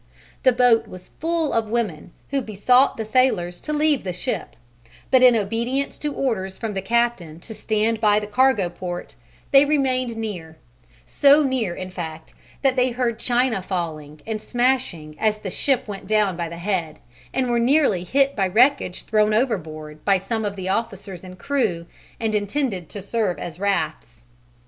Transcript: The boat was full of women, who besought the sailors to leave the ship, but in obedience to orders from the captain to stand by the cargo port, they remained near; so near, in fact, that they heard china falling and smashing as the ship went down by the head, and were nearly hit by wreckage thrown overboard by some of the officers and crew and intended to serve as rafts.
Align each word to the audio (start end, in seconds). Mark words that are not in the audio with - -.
The 0.41 0.51
boat 0.51 0.87
was 0.87 1.09
full 1.19 1.53
of 1.53 1.69
women, 1.69 2.11
who 2.31 2.41
besought 2.41 2.97
the 2.97 3.05
sailors 3.05 3.61
to 3.61 3.71
leave 3.71 4.03
the 4.03 4.11
ship, 4.11 4.55
but 5.11 5.21
in 5.21 5.35
obedience 5.35 5.99
to 5.99 6.11
orders 6.11 6.57
from 6.57 6.73
the 6.73 6.81
captain 6.81 7.39
to 7.41 7.53
stand 7.53 8.01
by 8.01 8.19
the 8.19 8.25
cargo 8.25 8.67
port, 8.67 9.13
they 9.51 9.63
remained 9.63 10.17
near; 10.17 10.57
so 11.05 11.43
near, 11.43 11.75
in 11.75 11.91
fact, 11.91 12.33
that 12.63 12.75
they 12.75 12.89
heard 12.89 13.19
china 13.19 13.61
falling 13.61 14.21
and 14.25 14.41
smashing 14.41 15.15
as 15.19 15.37
the 15.37 15.51
ship 15.51 15.87
went 15.87 16.07
down 16.07 16.35
by 16.35 16.49
the 16.49 16.57
head, 16.57 16.97
and 17.31 17.51
were 17.51 17.59
nearly 17.59 18.03
hit 18.03 18.35
by 18.35 18.47
wreckage 18.47 19.03
thrown 19.03 19.35
overboard 19.35 20.03
by 20.03 20.17
some 20.17 20.45
of 20.45 20.55
the 20.55 20.67
officers 20.67 21.23
and 21.23 21.37
crew 21.37 21.85
and 22.19 22.33
intended 22.33 22.89
to 22.89 23.03
serve 23.03 23.37
as 23.37 23.59
rafts. 23.59 24.25